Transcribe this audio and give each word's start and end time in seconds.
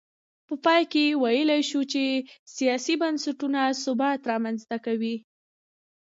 په 0.47 0.55
پای 0.65 0.81
کې 0.91 1.05
ویلای 1.23 1.61
شو 1.69 1.81
چې 1.91 2.03
سیاسي 2.55 2.93
بنسټونه 3.01 3.61
ثبات 3.83 4.19
رامنځته 4.31 4.77
کوي. 4.85 5.15